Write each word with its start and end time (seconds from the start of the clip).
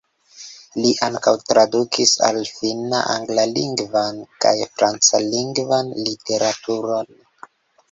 Li 0.85 0.93
ankaŭ 1.07 1.33
tradukis 1.49 2.13
al 2.29 2.39
finna 2.55 3.03
anglalingvan 3.17 4.19
kaj 4.47 4.55
francalingvan 4.73 5.95
literaturon. 6.09 7.17